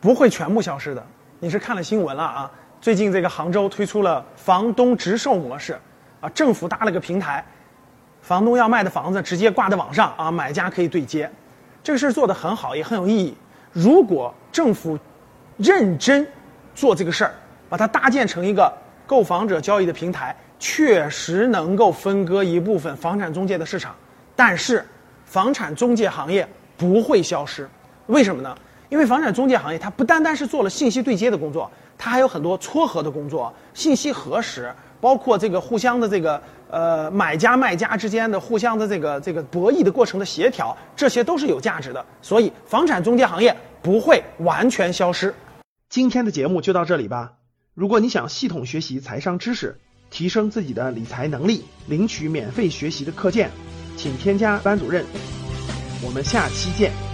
[0.00, 1.06] 不会全部消失的。
[1.38, 2.50] 你是看了新闻了啊？
[2.80, 5.78] 最近这个杭州推出了房东直售模式，
[6.20, 7.44] 啊，政府搭了个平台，
[8.22, 11.30] 房东要卖的房子直接挂在网上啊，买家可以对接，
[11.82, 13.36] 这个事儿做得很好，也很有意义。
[13.72, 14.98] 如果政府
[15.58, 16.26] 认真
[16.74, 17.34] 做这个事儿，
[17.68, 18.72] 把它搭建成一个
[19.06, 23.94] 购房者交易的平台，确实能够分割一部分房产中介的市场。
[24.34, 24.82] 但是，
[25.26, 26.48] 房产中介行业
[26.78, 27.68] 不会消失，
[28.06, 28.56] 为什么呢？
[28.90, 42.04] 因为房产中介行业它不单单是做了信息对接的工作，它还有很多撮合的工作、信息核实，包括这个互相的这个呃买家卖家之间的互相的这个这个博弈的过程的协调，这些都是有价值的。
[42.20, 45.34] 所以，房产中介行业不会完全消失。
[45.88, 47.32] 今天的节目就到这里吧。
[47.74, 49.78] 如果你想系统学习财商知识，
[50.10, 53.50] 提升自己的理财能力，领取免费学习的课件，
[53.96, 55.06] 请添加班主任。
[56.04, 57.09] 我们下期见。